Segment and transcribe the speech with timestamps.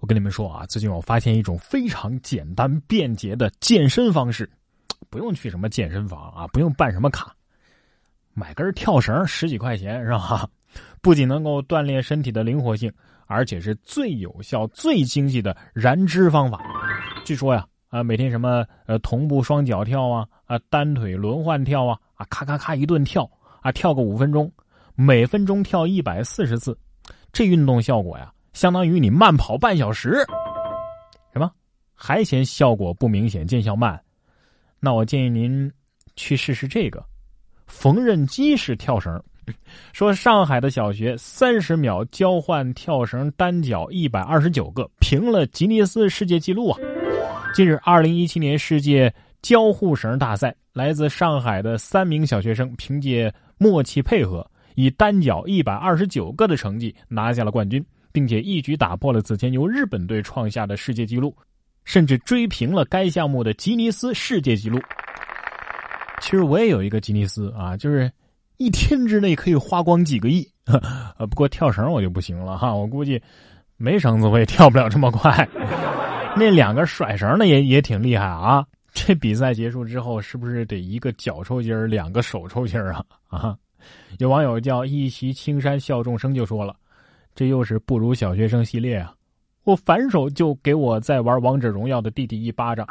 [0.00, 4.48] 我跟你们说啊，最近我发现一种非常简单便捷的健身方式，
[5.08, 7.34] 不用去什么健身房啊，不用办什么卡，
[8.34, 10.48] 买根跳绳十几块钱是吧？
[11.00, 12.92] 不仅能够锻炼身体的灵活性，
[13.26, 16.60] 而且是最有效、最经济的燃脂方法。
[17.24, 23.30] 据说呀，啊，每天什么呃同步双脚跳啊，啊单腿轮换跳啊，啊咔咔咔一顿跳
[23.60, 24.50] 啊，跳个五分钟，
[24.94, 26.76] 每分钟跳一百四十次，
[27.32, 28.32] 这运动效果呀。
[28.54, 30.24] 相当于你慢跑半小时，
[31.32, 31.50] 什么？
[31.92, 34.00] 还嫌效果不明显，见效慢？
[34.80, 35.70] 那我建议您
[36.16, 37.04] 去试试这个
[37.66, 39.22] 缝纫机式跳绳。
[39.92, 46.78] 说上海的小学三十秒交换跳绳单脚一百二十九个，平了吉尼斯世界纪录啊！
[47.54, 49.12] 近日，二零一七年世界
[49.42, 57.84] 交互绳大赛，来自上海的三名小学生凭借默契配合，以单脚一百二十九个的成绩拿下了冠军。
[58.14, 61.36] 并且一举打破了此前由日本队创下的世界纪录，
[61.84, 64.80] 甚至追平了该项目的吉尼斯世界纪录。
[66.20, 68.08] 其实我也有一个吉尼斯啊，就是
[68.56, 70.48] 一天之内可以花光几个亿。
[71.18, 73.20] 呃，不过跳绳我就不行了哈，我估计
[73.76, 75.46] 没绳子我也跳不了这么快。
[76.38, 78.64] 那两个甩绳的也也挺厉害啊。
[78.92, 83.04] 这比赛结束之后，是不是得一个脚抽筋儿，两个手抽筋儿啊？
[83.26, 83.58] 啊，
[84.20, 86.76] 有网友叫一袭青山笑众生就说了。
[87.34, 89.12] 这又是不如小学生系列啊！
[89.64, 92.86] 我反手就给我在玩王者荣耀的弟弟一巴掌。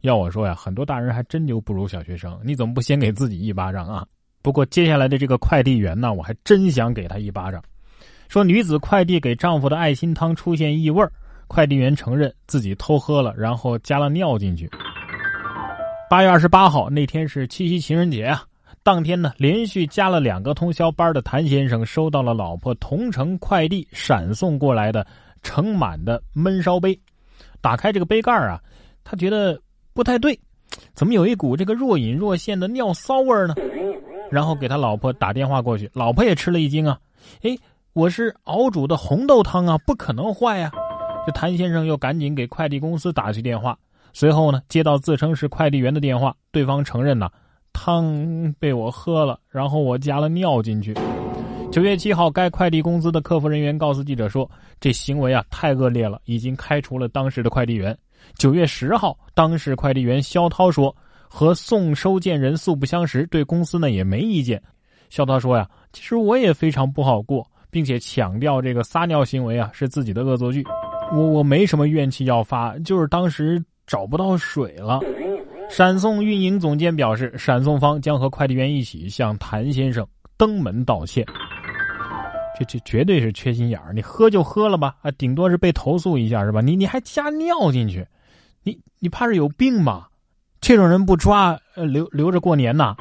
[0.00, 2.38] 要我说呀，很多大人还真就不如小学生。
[2.42, 4.06] 你怎么不先给自己一巴掌啊？
[4.40, 7.62] 不过接下来的这个快递员呢，我还真想给他一巴掌。
[8.28, 11.04] 说女子快递给丈夫的爱心汤出现异味
[11.46, 14.70] 快递员承认自己偷喝了，然后加了尿进去。
[16.08, 18.42] 八月二十八号那天是七夕情人节啊。
[18.82, 25.06] 当天呢，连续加了两个通宵班的谭先生收到了老婆同城快递闪送过来的
[25.42, 26.98] 盛满的焖烧杯，
[27.60, 28.60] 打开这个杯盖啊，
[29.04, 29.60] 他觉得
[29.92, 30.38] 不太对，
[30.94, 33.54] 怎么有一股这个若隐若现的尿骚味呢？
[34.30, 36.98] 然后给他老婆打电话过去，老婆也吃了一惊啊，
[37.42, 37.56] 哎，
[37.92, 40.70] 我是熬煮的红豆汤啊，不可能坏呀！
[41.26, 43.76] 这谭先生又赶紧给快递公司打去电话，
[44.14, 47.28] 随后呢，接到自称是快递员的电话，对方承认呢。
[47.78, 50.92] 汤被我喝了，然后我加了尿进去。
[51.70, 54.50] 九月七号，该快递公司的客服人员告诉记者说
[54.80, 57.96] ：“这行为啊太恶劣了，已经开除了当时的快递员。”
[58.36, 60.94] 九月十号，当事快递员肖涛说
[61.30, 64.60] ：“和送收件人素不相识，对公司呢也没意见。”
[65.08, 70.64] 肖涛说：“呀，其实我也非常不好过，并且强调这个撒尿行为啊是自己的恶作剧，
[71.12, 75.00] 我我没什么怨气要发，就是当时找不到水了。”
[75.70, 80.06] 闪送运营总监表示，闪送方将和快递员一起向谭先生
[80.36, 81.24] 登门道歉。
[82.58, 83.92] 这这绝对是缺心眼儿！
[83.92, 86.60] 你喝就喝了吧，啊，顶多是被投诉一下是吧？
[86.60, 88.04] 你你还加尿进去，
[88.64, 90.08] 你你怕是有病吧？
[90.60, 92.96] 这种人不抓，呃，留留着过年呐？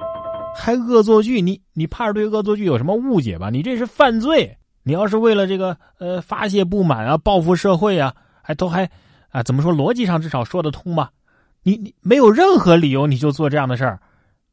[0.56, 1.42] 还恶作剧？
[1.42, 3.50] 你你怕是对恶作剧有什么误解吧？
[3.50, 4.56] 你这是犯罪！
[4.84, 8.14] 你要是为了这个呃发泄不满啊，报复社会啊，
[8.44, 8.88] 还都还
[9.30, 9.74] 啊，怎么说？
[9.74, 11.10] 逻辑上至少说得通吧？
[11.68, 14.00] 你你没有任何理由你就做这样的事儿，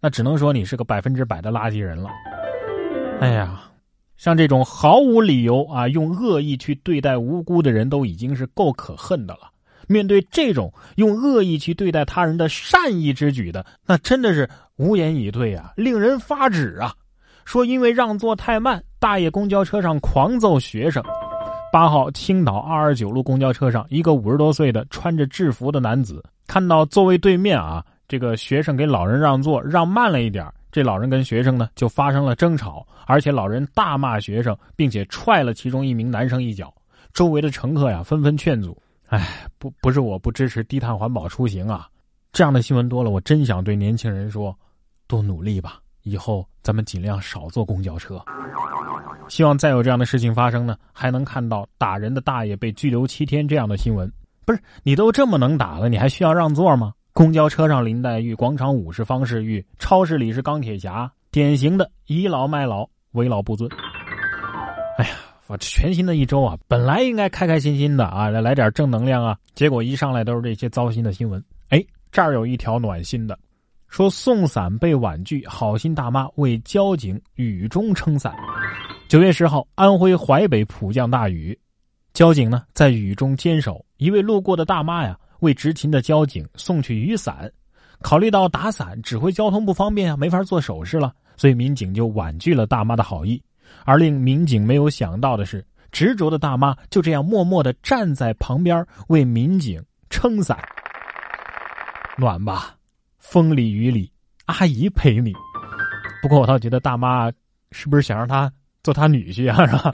[0.01, 2.11] 那只能说你是个百分之百的垃圾人了。
[3.21, 3.71] 哎呀，
[4.17, 9.43] 像这种毫无理由啊，用恶意去对待无辜的人都已经是够可恨的了。
[9.87, 16.93] 面对这种用恶意去对待他人的善意之举的，那真的是无言以对啊，令人发指啊！
[17.45, 21.01] 说因为让座太慢，大爷公交车上狂揍学生。
[21.75, 26.23] 八号，青岛二二九路公交车上，一个五十多岁的穿着制服的男子。
[26.47, 36.73] 看到座位对面啊，这个学生给老人让座，让慢了一点这老人跟学生呢就发生了争吵，而且老人大骂学生，并且踹了其中一名男生一脚。
[37.13, 38.81] 周围的乘客呀纷纷劝阻。
[39.07, 41.89] 哎，不，不是我不支持低碳环保出行啊，
[42.33, 44.57] 这样的新闻多了，我真想对年轻人说，
[45.09, 48.23] 多努力吧，以后咱们尽量少坐公交车。
[49.29, 54.11] 希望再有这样的事情发生呢，还能看到打人的大爷被拘留七天这样的新闻。
[54.45, 56.93] 不是你都这么能打了，你还需要让座吗？
[57.15, 63.71] 公交车上林黛玉，广场舞是方世玉，超市里是钢铁侠，典型的倚老卖老，为老不尊。
[64.99, 65.13] 哎呀，
[65.47, 71.43] 我全新的一周啊，本来应该开开心心的啊，来来点正能量啊，结果一上来都是这些糟心的新闻。
[71.71, 71.83] 哎，
[72.13, 73.39] 这儿有一条暖心的，
[73.95, 78.35] 说送伞被婉拒，好心大妈为交警雨中撑伞。
[79.07, 81.57] 九月十号，安徽淮北普降大雨。
[82.13, 83.87] 交警呢，在雨中坚守。
[83.99, 87.49] 一位路过的大妈呀，为执勤的交警送去雨伞。
[88.01, 93.41] 考虑到打伞指挥交通不方便啊，没法做手势了，所以民警就婉拒了大妈的好意。
[93.85, 99.81] 而令民警没有想到的是，执着的大妈就这样默默的站在旁边为民警
[100.11, 100.59] 撑伞，
[102.19, 102.75] 暖吧，
[103.25, 104.13] 风里雨里，
[104.45, 105.33] 阿姨陪你。
[106.23, 107.33] 不过我倒觉得大妈
[107.73, 109.65] 是不是想让他做他女婿啊？
[109.67, 109.91] 是吧？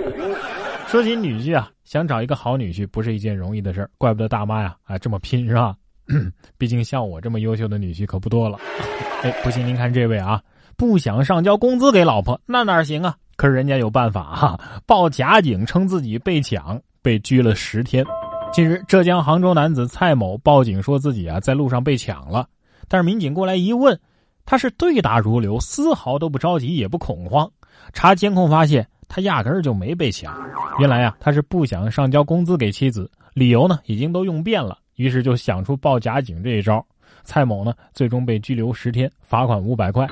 [0.89, 5.77] 说起女婿啊，想找一个好女婿不是一件容易的事儿，怪不得大妈呀啊这么拼是吧？
[6.59, 8.59] 毕竟像我这么优秀的女婿可不多了。
[9.23, 10.43] 哎，不信您看这位啊，
[10.77, 13.17] 不想上交工资给老婆，那哪行啊？
[13.37, 18.05] 可是人家有办法哈，报假警称自己被抢，被拘了十天。
[18.53, 22.47] 近日，浙江杭州男子蔡某报警说自己啊在路上被抢了，
[22.91, 23.97] 但是民警过来一问，
[24.45, 27.49] 他是对答如流，丝毫都不着急也不恐慌。
[27.93, 30.37] 查监控发现，他压根儿就没被抢。
[30.81, 36.85] 原来啊，他是不想上交工资给妻子，理由呢已经都用遍了，于是就想出报假警这一招。
[37.23, 40.05] 蔡某呢最终被拘留十天，罚款五百块。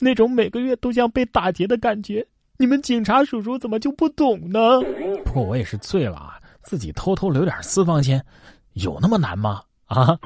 [0.00, 2.26] 那种每个月都像被打劫的感觉，
[2.56, 4.80] 你们警察叔叔怎么就不懂呢？
[5.24, 8.20] 不过我也是醉了啊，自己偷偷留点私房钱，
[8.72, 9.62] 有那么难吗？
[9.86, 10.18] 啊，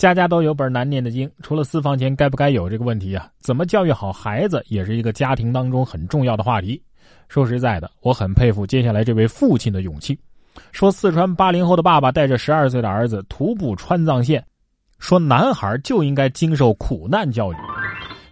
[0.00, 6.82] 家家都有本难念的经，除了私房钱该不该有这个问题啊，怎么教育好孩子也是一个家庭当中很重要的话题。
[7.28, 10.18] 说实在的，我很佩服接下来这位父亲的勇气。
[10.72, 14.42] 说四川八零后的爸爸带着十二岁的儿子徒步川藏线，
[14.98, 17.56] 说男孩就应该经受苦难教育。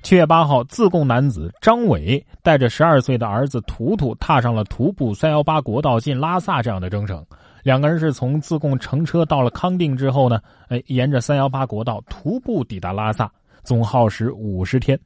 [0.03, 7.23] 七月八号，自贡男子张伟带着十二岁的儿子图图踏上了徒步三幺八国道进拉萨这样的征程。
[7.69, 13.31] 两个人是从自贡乘车到了康定之后呢，哎，沿着三幺八国道徒步抵达拉萨，
[13.63, 14.99] 总耗时五十天。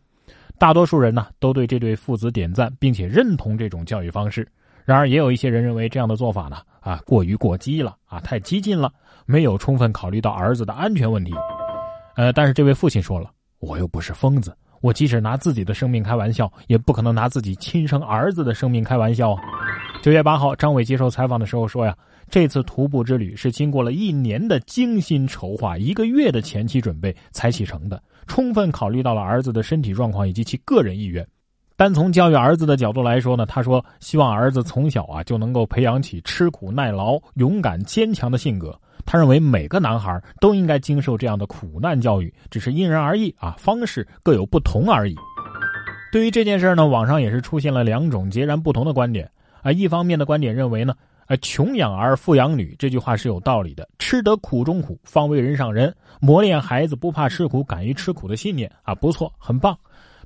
[0.61, 4.47] 大多数人呢都对这对父子点赞，并且认同这种教育方式。
[4.85, 8.93] 然而，也有一些人认为这样的做法呢，啊，过于过激了，啊，太激进了，
[9.27, 11.35] 没有充分考虑到儿子的安全问题。
[12.15, 13.29] 呃，但是这位父亲说了，
[13.59, 14.57] 我又不是疯子。
[14.81, 19.41] 我即使拿自己的生命开玩笑，也不可能拿自己亲生儿子的生命开玩笑啊！
[20.01, 21.97] 九月八号，张伟接受采访的时候说呀，
[22.29, 31.27] 这次徒步之旅是经过了一年的精心筹划，一个月的前期准备才启程的，充分考虑到了儿子的身体状况以及其个人意愿。
[31.77, 38.79] 单从教育儿子的角度来说呢，他说希望儿子从小啊就能够培养起吃苦耐劳、勇敢坚强的性格。
[39.05, 45.17] 他认为每个男孩都应该经受这样的苦难教育，只是因人而异啊，方式各有不同而已。
[46.13, 49.29] 对于这件事呢，网上也是出现了两种截然不同的观点
[49.63, 49.73] 啊。
[49.73, 50.95] 一方面的观点认为呢，
[51.27, 52.75] 啊，穷养儿，富养女。
[52.79, 58.71] 这句话是有道理的，吃得苦中苦，方为人上人，磨练孩子不怕吃苦、敢于吃苦的信念。
[58.83, 59.79] 啊，不错，很棒，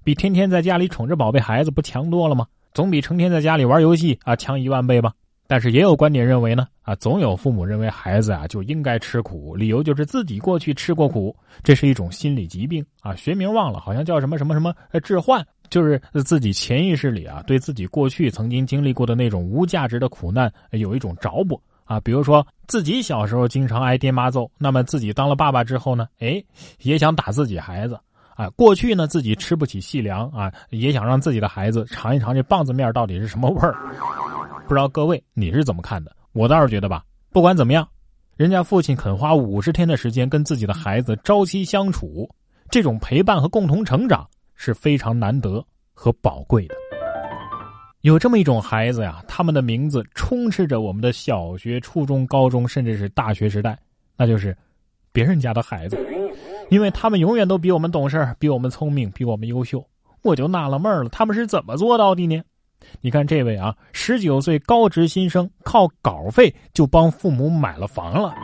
[0.03, 2.47] 比天天在家里宠着宝贝孩子不强多了吗？
[2.75, 5.13] 总比成天在家里玩游戏啊强一万倍吧。
[5.49, 12.85] 但是也有观点认为呢，啊，总有父母认为孩子啊就应该吃苦，理由就是自己过去吃过苦，这是一种心理疾病。
[13.01, 26.43] 啊，学名忘了，好像叫什么什么什么呃置换，就是自己潜意识里啊对自己过去曾经经历过的那种无价值的苦难有一种着补啊，比如说自己小时候经常挨爹妈揍，那么自己当了爸爸之后呢，哎，
[26.83, 27.99] 也想打自己孩子
[28.35, 33.77] 啊，过去呢自己吃不起细粮啊，也想让自己的孩子尝一尝这棒子面到底是什么味儿。
[34.67, 36.11] 不知道各位你是怎么看的？
[36.33, 37.89] 我倒是觉得吧，不管怎么样，
[38.37, 42.29] 人家父亲肯花五十天的时间跟自己的孩子朝夕相处，
[42.69, 45.65] 这种陪伴和共同成长是非常难得
[45.95, 46.75] 和宝贵的。
[48.01, 53.77] 有这么一种孩子呀，他们的名字充斥着我们的小学、初中、高中，甚至是大学时代，
[54.17, 54.57] 那就是
[55.13, 55.99] 别人家的孩子，
[56.71, 59.85] 因为他们永远都比我们懂事比我们聪明，比我们优秀。
[60.23, 62.43] 我就纳了闷了，他们是怎么做到的呢？
[63.01, 68.35] 你看这位啊，十九岁高职新生，靠稿费就帮父母买了房了。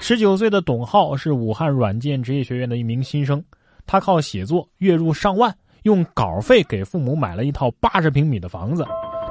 [0.00, 3.44] 十九岁的董浩是武汉软件职业学院的一名新生，
[3.86, 8.84] 他靠写作月入上万，用稿费给父母买了一套八十平米的房子。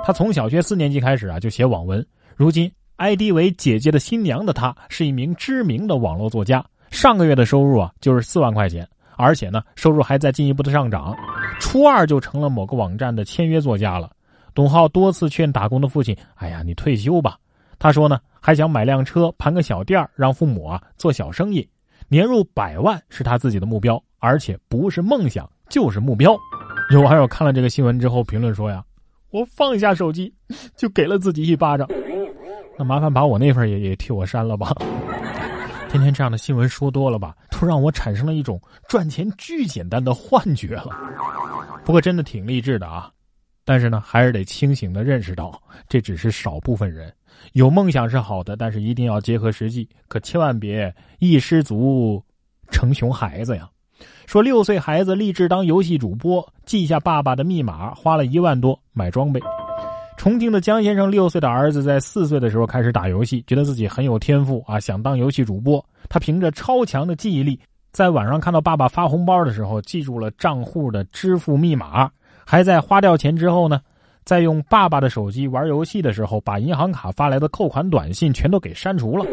[0.03, 2.05] 他从小学四年级开始啊就写网文，
[2.35, 6.63] 如今 ID 为“姐姐的新娘”的他是一名知名的网络作家。
[6.89, 11.15] 上个月的收入啊就是四万块钱，而且呢收入还在进一步的上涨，
[11.59, 14.11] 初二就成了某个网站的签约作家了。
[14.53, 17.37] 董浩多次劝打工的父亲：“哎呀，你退休吧。”
[17.79, 21.67] 他说呢，还想买辆车，盘个小店让父母啊做小生意。
[22.09, 26.37] 年入百万是他自己的目标，而且不是梦想就是目标。
[26.91, 28.83] 有网友看了这个新闻之后评论说：“呀，
[29.31, 30.33] 我放下手机
[30.75, 31.87] 就给了自己一巴掌。”
[32.77, 34.73] 那麻烦把我那份也也替我删了吧。
[35.89, 40.89] 天天这样的新闻说多了吧，都让我产生了一种赚钱巨简单的幻觉了。
[41.85, 43.11] 不过真的挺励志的啊。
[43.65, 47.13] 但是呢，还是得清醒的认识到，这只是少部分人。
[47.53, 52.21] 有梦想是好的，但是一定要结合实际，可千万别一失足
[52.71, 53.69] 成熊孩子呀。
[54.25, 59.41] 说六岁孩子立志当游戏主播，记下爸爸的密码，花了一万多买装备。
[60.15, 65.83] 重庆的江先生六岁的儿子在四岁的时候开始打游戏，觉得自己很有天赋啊，想当游戏主播。
[66.07, 67.59] 他凭着超强的记忆力，
[67.91, 72.09] 在晚上看到爸爸发红包的时候，记住了账户的支付密码，
[72.45, 73.81] 还在花掉钱之后呢，
[74.23, 79.25] 在用爸爸的手机玩游戏的时候，把银行卡发来的扣款短信全都给删除了。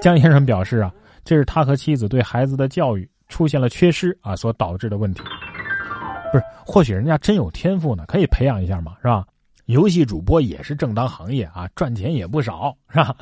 [0.00, 0.92] 江先生表示啊，
[1.24, 5.22] 这是他和妻子对孩子的教育出现了缺失啊所导致的问题。
[6.32, 9.26] 不是，或许人家真有天赋呢，可以培养一下嘛，是吧？
[9.66, 13.14] 游戏主播也是正当行业啊，赚钱也不少，是吧？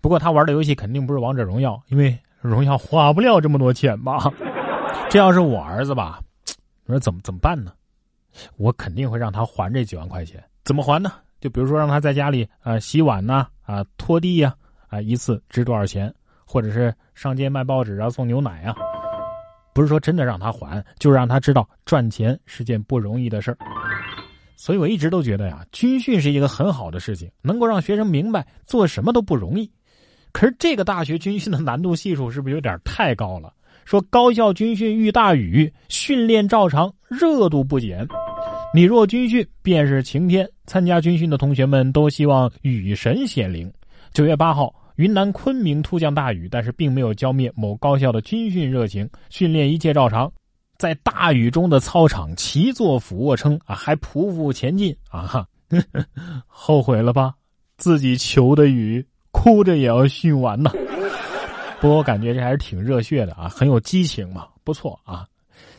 [0.00, 4.32] 不过他玩的游戏肯定不是王者荣耀，因为荣耀花不了这么多钱吧？
[5.10, 6.20] 这要是我儿子吧，
[6.86, 7.72] 我说怎么怎么办呢？
[8.56, 10.42] 我肯定会让他还这几万块钱。
[10.64, 11.12] 怎么还呢？
[11.40, 14.54] 就比如说让他在家里啊洗碗呐，啊拖地呀，
[14.88, 16.12] 啊一次值多少钱？
[16.44, 18.74] 或者是上街卖报纸啊送牛奶啊？
[19.78, 23.58] 不是说真的让他还，就是让他知道赚钱是件不容易的事儿。
[24.56, 29.70] 所以我一直都觉得呀，军训是一个很好的事情，能够让学生明白做什么都不容易。
[30.32, 33.52] 可是这个大学军训的难度系数是不是有点太高了？
[33.84, 38.04] 说高校军训遇大雨，训练照常，热度不减。
[38.74, 40.44] 你若军训便是晴天。
[40.66, 43.72] 参加军训的同学们都希望雨神显灵。
[44.12, 44.74] 九月八号。
[44.98, 50.30] 云南昆明突降大雨，但是并没有浇灭某高校的军训热情，训练一切照常。
[50.76, 55.22] 在大雨中的操场齐做俯卧撑啊，还匍匐前进啊！
[55.22, 55.46] 哈，
[56.48, 57.32] 后悔了吧？
[57.76, 60.72] 自己求的雨，哭着也要训完呢。
[61.80, 65.24] 不过我感觉这还是挺热血的啊，很有激情嘛，不错啊。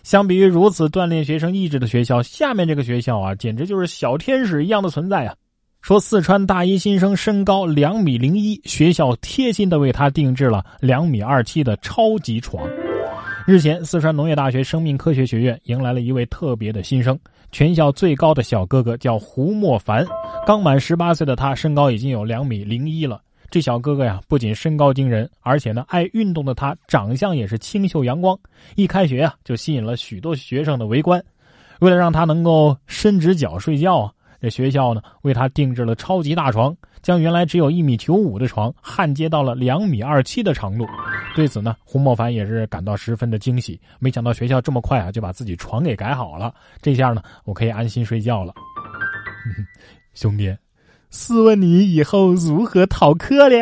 [0.02, 5.36] 相比于如此锻炼学生意志的学校，下面这个学校啊，简直就是小天使一样的存在啊。
[5.82, 12.68] 说四川大一新生身高两米零一，学校贴心的为他定制了两米二七的超级床。
[13.48, 17.18] 日前，四川农业大学生命科学学院迎来了一位特别的新生，
[17.52, 20.06] 全校最高的小哥哥叫胡莫凡。
[20.46, 23.20] 刚满十八岁的他，身高已经有两米零一了。
[23.50, 28.38] 这小哥哥呀，不仅身高惊人，而且呢，爱运动的他长相也是清秀阳光。
[28.76, 31.24] 一开学啊，就吸引了许多学生的围观。
[31.80, 34.12] 为了让他能够伸直脚睡觉啊。
[34.42, 40.86] 这学校呢，为他定制了超级大床，将原来只有一米九五的床焊接到了两米二七的长度。
[41.36, 43.80] 对此呢，胡莫凡也是感到十分的惊喜。
[44.00, 46.54] 没想到学校这么快啊，就把自己床给改好了。
[46.82, 48.54] 这下呢，我可以安心睡觉了。
[50.16, 50.56] 兄弟，
[51.12, 53.56] 试问你以后如何逃课呢？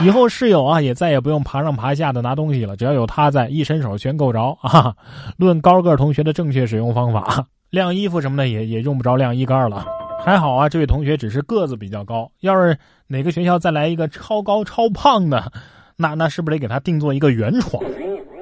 [0.00, 4.94] 以后室友啊，也再也不用爬上爬下的拿东西了，只要有他在，一伸手全够着 啊！
[5.36, 7.46] 论高个同学的正确使用方法。
[7.74, 9.84] 晾衣服什么的也也用不着晾衣杆了，
[10.24, 12.30] 还好啊，这位同学只是个子比较高。
[12.38, 12.78] 要是
[13.08, 15.50] 哪个学校再来一个超高超胖的，
[15.96, 17.82] 那那是不是得给他定做一个圆床？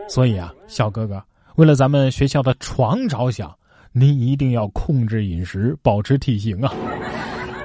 [0.07, 1.25] 所以啊，小哥哥，
[1.57, 3.51] 为了咱们学校的床着想，
[3.91, 6.71] 您一定要控制饮食，保持体型啊。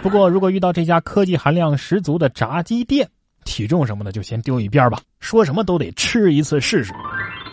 [0.02, 3.06] 不过，如果遇到这家科技含量十足的炸鸡店，
[3.44, 6.94] 体重什么的就先丢一边吧，说什么都得吃一次试试。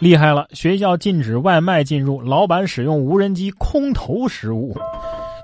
[0.04, 0.46] 厉害了！
[0.52, 4.76] 学校禁止外卖进入，老板使用无人机空投食物。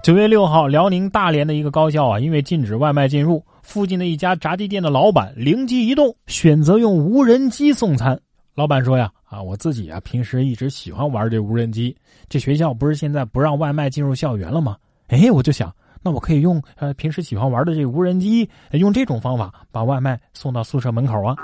[0.05, 8.21] 九月六号，辽宁大连的一个高校啊，因为禁止外卖进入，附近的一家炸鸡店的老板灵机一动，选择用无人机送餐。
[8.55, 11.97] 老板说呀：“啊，我自己啊，平时一直喜欢玩这无人机。
[12.29, 14.77] 这学校不是现在不让外卖进入校园了吗？
[15.09, 21.35] 哎，我就想，那我可以用呃平时喜欢玩的这无人机，用这种方法把外卖送到宿舍门口啊。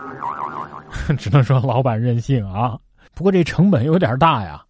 [1.17, 2.77] 只能说老板任性啊。”
[3.17, 4.63] 不过这成本有点大呀。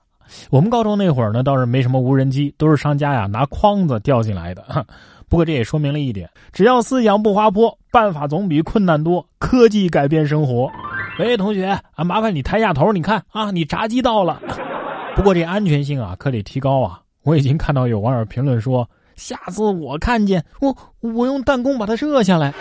[0.50, 4.64] 我们高中那会儿呢，倒是没什么无人机，都是商家呀拿筐子吊进来的。
[5.28, 9.26] 不过这也说明了一点：只要思想不滑坡，办法总比困难多。
[9.40, 10.70] 科技改变生活。
[11.18, 14.40] 喂，同学啊，麻烦你抬下头，你看啊，你炸鸡到了。
[15.16, 17.00] 不过这安全性啊，可得提高啊。
[17.24, 22.54] 我已经看到有网友评论说，下次我看见我，我用弹弓把它射下来。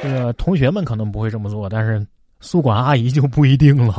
[0.00, 2.06] 这个同学们可能不会这么做，但是
[2.40, 3.94] 宿管阿姨就不一定了。